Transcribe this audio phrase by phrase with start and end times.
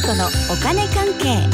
[0.00, 1.46] 理子のお金関係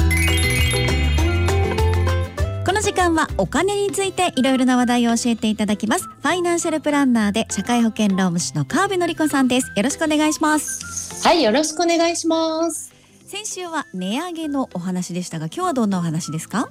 [2.64, 6.04] この時間はお金についていろいろな話題を教えていただきます。
[6.04, 9.72] ファイナンシャルプランナーで社会保険労務士の川辺典子さんです。
[9.74, 11.26] よろしくお願いします。
[11.26, 12.92] はい、よろしくお願いします。
[13.26, 16.68] 先週は値上げのお話でしたが今日はどんなお話ですか？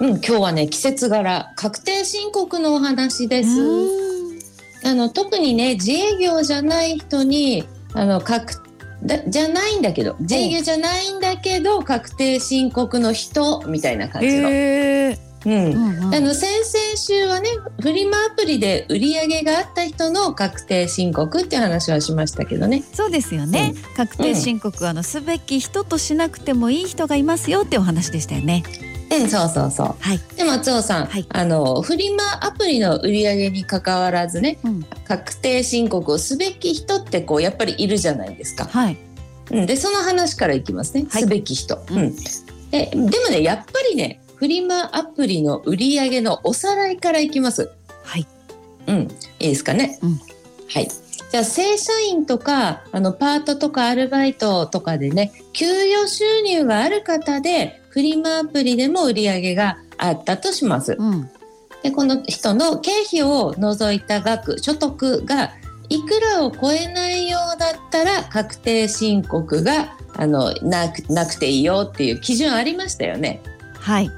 [0.00, 1.52] うん、今日はね、季節柄。
[1.56, 3.50] 確定申告のお話です。
[4.84, 8.61] あの特にね、自営業じゃない人にあの確
[9.02, 14.48] だじゃないんだけど、自営業じゃないんだけど確定申告の人みたいな感じの。
[14.48, 15.32] うん。
[15.44, 16.14] うんうん。
[16.14, 17.48] あの先々週はね
[17.80, 22.84] フリマアプリで売り上げがあった人の確定申告っていう話はしましたけどね。
[22.92, 28.62] そうですよね、確定申告はあのすべき人としなくてもいい人がいますよってお話でしたよね
[29.18, 29.96] うん、そうそうそう。
[29.98, 38.64] はい、で松尾さん、はいあのフリマアプリの売り上げに関わらずねうん、確定申告をすべき人ってこうやっぱりいるじゃないですか。
[38.64, 38.96] はい
[39.50, 41.06] うん、でその話からいきますね。
[41.10, 41.82] はいすべき人。
[41.90, 42.16] うんうん。
[42.70, 47.70] ででもねやっぱりねフリマアプリの売り上げのおさらいからいきます。
[48.04, 48.26] はい
[48.86, 48.96] うん、
[49.38, 49.98] いいですかね。
[50.02, 50.20] うん
[50.72, 50.88] はい。
[51.30, 60.96] じゃあ正社員とかあのパートとかアルバイトとかでね給与収入がある方でフリマアプリでも売り上げがあったとします。
[60.98, 61.30] うん。
[61.82, 65.52] でこの人の経費を除いた額所得が
[65.90, 73.42] いくらを超えないようだったら確定申告があのなくなくていいよっていう基準ありましたよね。
[73.78, 74.10] はい。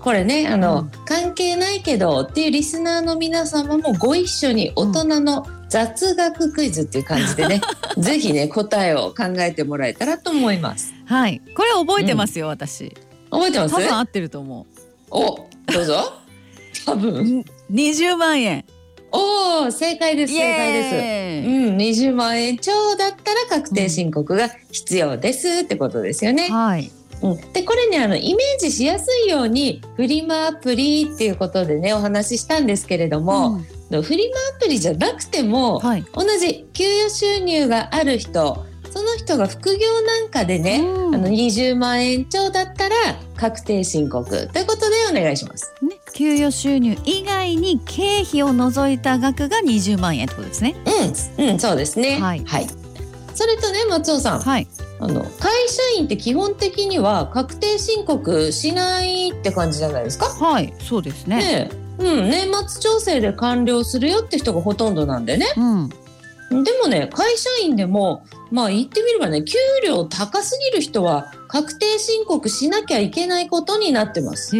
[0.00, 0.90] これねあの、うん。
[1.04, 7.60] 関係ないけどっていうリスナーの皆様もご一緒に大人の雑学クイズっていう感じでね、
[7.96, 10.92] ぜひね答えを考えてもらえたらと思います。
[11.04, 11.40] はい。
[11.54, 12.92] これ覚えてますよ、私
[13.30, 13.74] 覚えてます？
[13.74, 14.66] 多分合ってると思
[15.10, 16.12] おどうぞ。
[16.86, 17.44] 多 う分。
[17.72, 18.64] 20万円
[19.12, 21.48] おお正解です正解です。
[21.48, 26.48] うん、20万円超だったら確定申告が必要ですってことですよね。
[26.48, 26.90] はい
[27.22, 41.14] うん、でこれねあのイメージしやすいようにフリマアプリっていうことでねお話ししたんですけれども、うんフリマアプリじゃなくても、はい同じ給与収入がある人その人が副業なんかでね、うん。
[41.14, 42.94] あの20万円超だったら
[43.36, 45.72] 確定申告ということでお願いします。
[45.82, 50.74] ね、給与収入以外に経費を除いた額が20万円ってことですね。
[51.38, 52.18] うん、うん、そうですね。
[52.18, 52.44] はい。
[53.34, 54.66] それとね松尾さん、はい。
[54.98, 55.30] あの会
[55.68, 60.26] 社員って基本的には確定申告しないって感じじゃないですか？
[60.26, 61.36] はいそうですね。
[61.36, 62.04] ねえ。
[62.04, 65.46] うん、年末調整で完了するよって人がほとんどなんでね。
[65.56, 66.64] うん。
[66.64, 74.56] でもね会社員でもまあ言ってみればね給料高すぎる人は確定申告しなきゃいけないことになってます。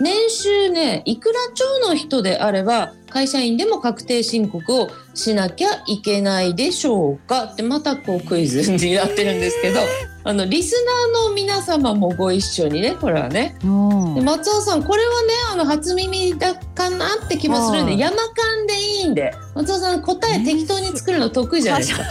[0.00, 9.80] 年収ねいくら超の人であれば会社員でも確定申告をしなきゃいけないでしょうかってまたこうクイズになってるんですけど
[10.24, 10.74] あのリス
[11.12, 16.56] ナーの皆様もご一緒にねこれはね松尾さんこれはねあの初耳だ
[16.90, 22.04] かなって気もするんではい山間でいいんで松尾さん答え適当に作るの得意じゃないですか。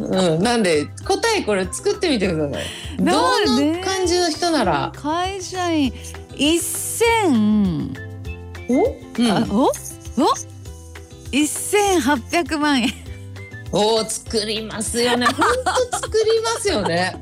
[0.00, 2.64] うん、なんで答えこれ作ってみてください。
[2.98, 5.92] どなんでの感じの人なら、会社員。
[6.36, 7.94] 一千。
[8.68, 9.66] お、うん、あお？
[9.66, 9.70] お？
[11.30, 12.90] 一千八百万円。
[13.70, 15.26] おー作りますよね。
[15.26, 15.46] 本
[15.90, 17.14] 当作りますよね。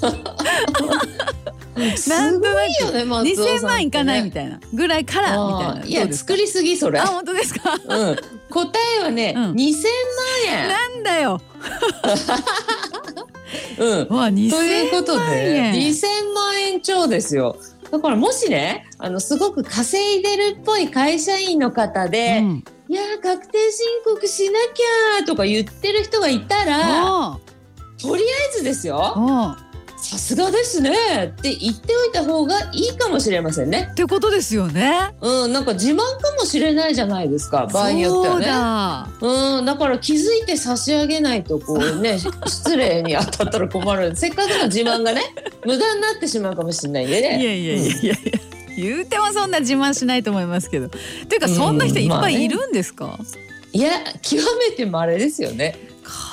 [1.96, 2.54] すなんとなく。
[2.54, 3.58] ごいよね、松二尾さんってね。
[3.58, 4.60] 千万いかないみたいな。
[4.72, 5.80] ぐらいからみたいあな。
[5.82, 6.98] ーいや作りすぎそれ。
[7.00, 7.74] あ本当ですか？
[7.88, 8.16] うん、
[8.50, 9.56] 答えはね、うん。
[9.56, 9.90] 二千
[10.48, 10.68] 万円。
[10.68, 11.40] なんだよ。
[13.78, 14.06] うん。
[14.08, 17.56] という千ことで万円2000万円超ですよ。
[17.90, 22.64] だからもしねあのすごく稼いでるっぽい会社員の方で、うん。
[22.90, 27.38] いやー確定申告しなきゃーとか言ってる人がいたらあ
[28.00, 28.98] とりあえずですよ。
[29.02, 29.56] あ
[30.00, 30.90] さすがですね。
[31.26, 33.88] って言っておいた方がいいかもしれませんね。
[33.92, 35.12] ってことですよね。
[35.20, 36.04] うん、なんか自慢か
[36.38, 37.66] もしれないじゃないですか。
[37.66, 38.46] 場合によってはね。
[38.46, 39.08] だ。
[39.20, 44.14] うん、だから気づいて差し上げないとこうね 失礼に当たったら困る。
[44.14, 45.22] せっかくの自慢がね
[45.64, 47.42] 無駄になってしまうかもしれないんでね。
[47.42, 48.14] いやいやいやいや。
[48.76, 50.88] 言うてもそんな自慢しないと思いますけど。
[50.88, 53.18] ていうかそんな人いっぱいいるんですか、
[53.72, 53.90] いや
[54.22, 55.76] 極めて稀ですよね。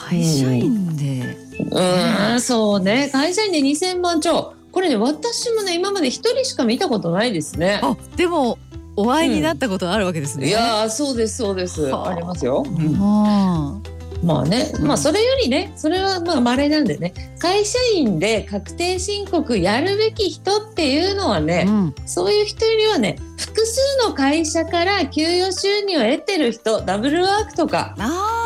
[0.07, 3.09] 会社員で、うん、そうね。
[3.11, 4.53] 会社員で2000万超。
[4.71, 7.79] これね私もね今まで一人しか見たことないですね。
[7.81, 8.59] あでも
[8.97, 11.83] お会いになったことあるわけですね、いやーそうですそうです。
[11.83, 12.09] はあ。
[12.09, 12.65] ありますよ。
[12.99, 13.79] あ
[14.23, 17.13] まあね、まあそれよりねそれはまあ稀なんでね。
[17.39, 21.95] 会社員で確定申告やるべき人っていうのはあね、うん。
[22.05, 27.95] そういう人よりはね複数の会社から給与収入を得てる人ダブルワークとか。
[27.97, 28.44] あ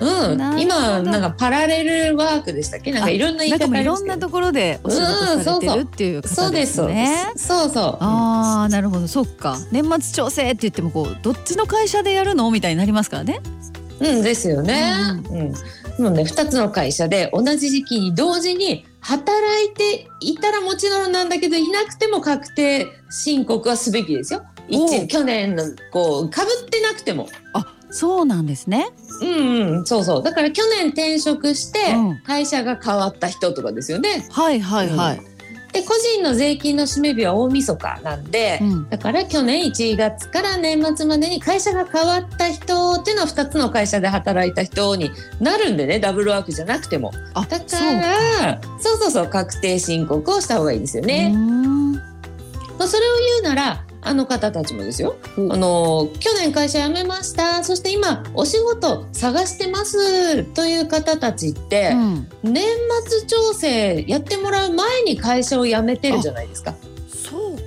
[0.00, 2.92] うん今なんかパラレルワークでしたっけ？
[2.92, 7.32] なんかいろんな言い方いろんなところでお仕事されてるっていう方でそうですそうですね。
[7.36, 12.50] すそうそうああなるほどそっか年末調整って言ってもこうどっちの会社でやるの？
[12.50, 13.40] みたいになりますからね。
[14.00, 14.92] うんですよね。
[15.98, 16.04] うん。
[16.04, 24.44] もうね2つの会社で同じ時期に同時に働いていたらもちろんなんだけどいなくても確定申告はすべきですよ。
[24.68, 27.28] 一去年のこう被ってなくても。
[27.54, 28.88] あそうなんですね。
[29.20, 34.26] うんうんそうそうだから去年転職してうん会社が変わった人とかですよね。
[34.30, 35.20] はいはいはい。
[35.72, 51.28] で個人の税金の締め日は大晦日なんで、うんだから去年1月から年末までに会社が変わった人っていうのは2つの会社で働いた人になるんでねダブルワークじゃなくてもあだからそうそうそう確定申告をした方がいいですよね。
[51.30, 62.64] んまあ、それを言うならあの方たちもですよおあの去年会社辞めましたそして今お仕事探してますという方たちって、うん年
[63.06, 66.74] 末調整やってもらう前に会社を辞めてるじゃないですか。
[67.08, 67.62] そうか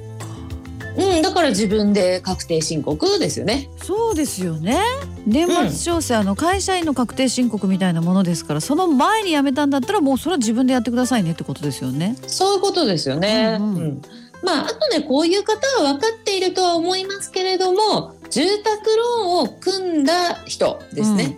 [0.98, 3.70] うん、だから自分で確定申告ですよね。
[3.82, 4.80] そうですよね。
[5.26, 12.16] 年末調整、あの会社員の確定申告みたいなものですからその前に辞めたんだったらもうそれは自分でやってくださいねってことですよね。
[12.28, 13.58] そういうことですよね。
[13.60, 14.02] ううんんうん
[14.44, 21.38] まあ、あとね、こういう方は分かっているとは思いますけれども、住宅ローンを組んだ人ですね。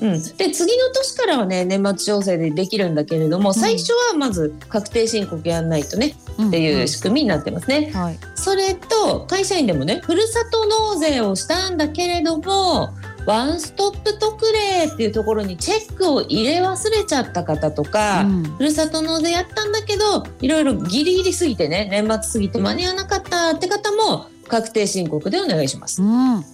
[0.00, 7.90] うん、で次の年からはね年末調整でできるんだけれども最初はまず確定申告やんないとね、うんっていう仕組みになってますね。
[7.94, 8.18] うんはい。
[8.34, 12.90] それと会社員でもねふるさと納税をしたんだけれども
[13.26, 26.02] ワンストップ特例っていうところにチェックを入れ忘れちゃった方とか、うんふるさと納税やったんだけどいろいろギリギリすぎてね年末すぎて間に合わなかったって方も確定申告でお願いします。
[26.02, 26.44] うん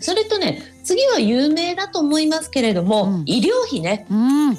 [0.00, 4.56] それとね次は有名だと思いますけれども、うん医療費ねうん、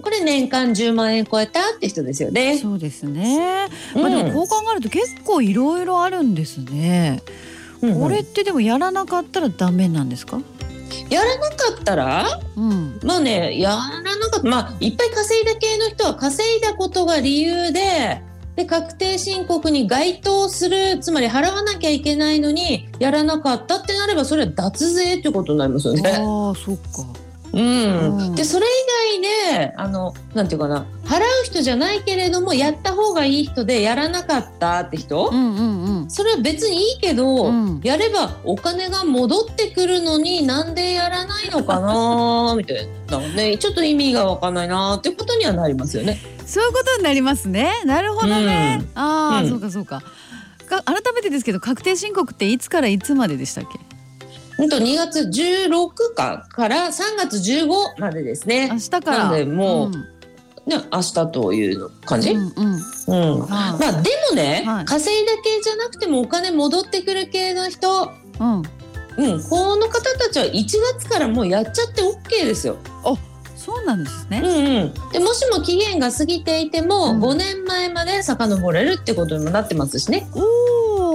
[0.00, 2.58] これ年間10万円超えたって人ですよね。
[2.58, 3.66] そうですね。
[3.94, 7.22] うんまあでもこう考えると結構いろいろあるんですね。
[7.82, 10.40] うんうんこれってでもやらなかったらダメなんですか？
[11.10, 13.00] やらなかったらうん。
[13.02, 18.22] まあねやらなかったまあいっぱい稼いだ系の人は稼いだことが理由で
[18.56, 26.02] で確定申告に該当するつまり払わなきゃいけないのにやらなかったってなればそれは脱税ってことになりますよね。
[26.10, 27.23] ああ、そっか。
[27.54, 36.10] うんうんでそれ以外であのなんていうかな払う人じゃないけれどもやった方がいい人でやらなかったって人、うんうんうん。
[36.10, 46.18] それは別にいいけど、うんやればお金が戻ってくるのになんでやらないのかな みたいなねちょっと意味がわかんないなってことにはなりますよね。
[46.46, 47.72] そういうことになりますね。
[47.84, 48.80] なるほどね。
[48.80, 50.02] うんああ、うんそうかそうか。
[50.68, 53.78] か改めてですけど確定申告っていつからいつまででしたっけ？
[54.56, 58.78] ほんと2月16かから3月15までですね明。
[58.78, 59.18] 日から。
[59.18, 59.92] なんでもううん
[60.66, 62.74] ね明日という感じ、うんうん。
[63.08, 68.62] うんはまあでもね、はい稼いだ系じゃなくてもお金戻ってくる系の人、うん。
[69.16, 70.64] うん、この方たちは1
[70.98, 72.78] 月からもうやっちゃって OK ですよ。
[73.64, 74.42] そうなんですね。
[74.44, 80.26] うんうん、でもしも期限が過ぎていても、うん5年前まで遡れるってことにもなってますしね。
[80.34, 80.40] お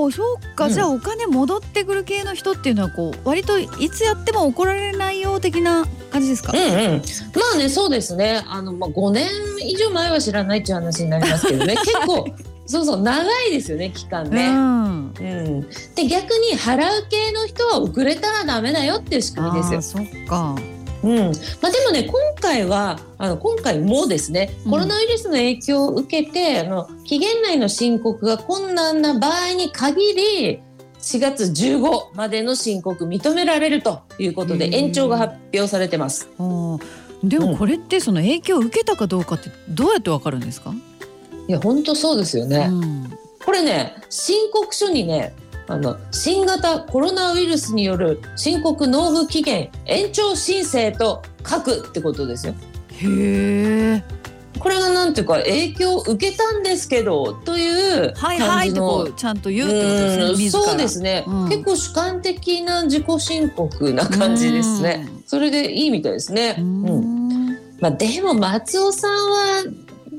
[0.09, 6.51] お、そうか、うんじゃあお金戻ってくる系の人っていうのはこう割といつやっても怒られないよ的な感じですか？
[6.53, 6.59] うん。
[6.59, 9.27] うん、まあねそうですねあの、まあ、5年
[9.61, 12.27] 以上前は知らないっていう話になりますけどね 結構
[12.65, 14.47] そうそう長いですよね期間ね。
[14.47, 15.13] うん。
[15.19, 15.61] うん、
[15.95, 19.81] で逆に払う系の人は遅れたらダメだよっていう仕組みですよ。
[19.81, 20.55] そっか。
[21.03, 30.61] うん、まあでもね今回はあの今回もですねうんコロナウイルスの影響を受けて、あの期限内の申告が困難な場合に限り
[30.99, 36.27] 4月15までの申告認められるということで延長が発表されてます。
[37.23, 40.73] でもこれってその影響を受けたかどうかってどうやってわかるんですか？
[41.47, 42.67] いや本当そうですよね。
[42.69, 43.17] うん。
[43.45, 45.33] これね申告書にね
[45.69, 52.55] あの新型コロナウイルスによる申告納付期限延長申請と書くってことですよ。
[52.89, 54.03] へえ。
[54.57, 60.49] これがなんていうか影響を受けたんですけどというはいはいって感じのこうちゃんと言うってことですね。
[60.49, 65.07] そうですね、うん結構主観的な自己申告な感じですね。
[65.07, 66.55] うんそれでいいみたいですね。
[66.57, 67.57] ううんん。
[67.79, 69.63] まあでも松尾さんは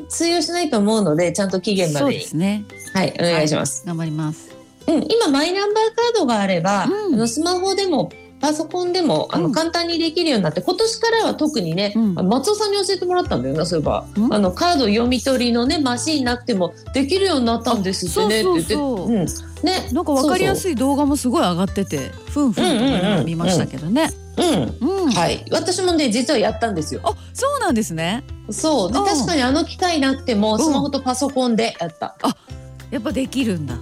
[0.09, 2.65] 通用しないと思うのでちゃんと期限まそうでにですね。
[2.95, 3.83] はいお願いします。
[3.85, 4.50] 頑張ります。
[4.91, 7.15] うん、今マイナンバーカードがあれば、うん。
[7.15, 9.53] あのスマホでもパソコンでもあのうん。
[9.53, 12.19] 簡単にできるようになって今年からは特にね、うん。
[12.19, 14.35] あ松尾さんに教えてもらったんだよなそういえば、うん。
[14.35, 19.27] あのカード読み取りのねマシーンなくてもできるようになったんですってねって言ってそうん。
[19.65, 19.89] ね。
[19.93, 24.11] なんかわかりやすい動画もすごい上がってて、ふんふんとか今見ましたけどね。
[24.39, 25.11] うん、うん。
[25.13, 25.45] はい。
[25.51, 27.03] 私もね実はやったんですよ。
[27.05, 28.25] あ、そうなんですね。
[28.51, 28.93] そう。
[28.93, 29.05] でうん。
[29.05, 30.59] 確かにあの機械なくてもん。
[30.59, 32.17] スマホとパソコンでやった。
[32.91, 33.77] やっぱできるんだ。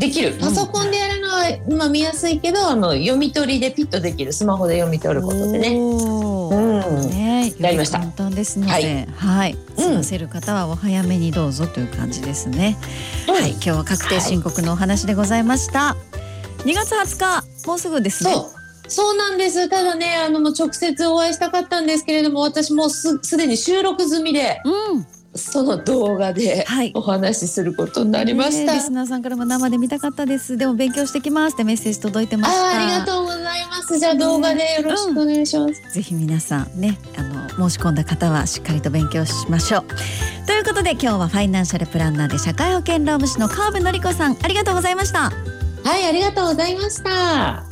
[0.00, 0.36] できる。
[0.40, 5.76] パソコンでやるのはまあ見やすいけどあの読み取りでピッとできるスマホで読み取ることでね。
[5.78, 7.10] おうーん。
[7.10, 12.76] ね、やりましたよ簡単ですので、は、はいうん済ませる方はお早めにどうぞという感じですね。
[13.26, 15.96] はい、今日は確定申告のお話でございました。
[16.64, 18.32] 2月20日、もうすぐですね。
[18.32, 18.60] そう。
[18.90, 19.68] そうなんです。
[19.68, 28.72] ただね、あの、もう直接お会いしたかったんですけれども、私もうす、すでに収録済みで、うん、その動画ではいお話しすることになりました。
[28.72, 30.56] ねリスナーさんからも生で見たかったです。
[30.56, 32.82] でも勉強してきますってメッセージ届いてました。
[32.82, 33.98] ありがとうございます。
[33.98, 35.94] じゃあ動画でよろしくお願いします。
[35.94, 39.84] ぜひ皆さんねあの申し込んだ方はしっかりと勉強しましょう
[40.46, 45.30] ということで今日はファイナンシャルプランナーで社会保険労務士の川辺典子さんありがとうございました
[45.84, 47.69] はい、ありがとうございました。